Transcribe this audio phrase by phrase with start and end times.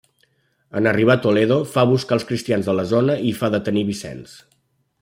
[0.79, 4.35] En arribar a Toledo, fa buscar els cristians de la zona i fa detenir Vicenç.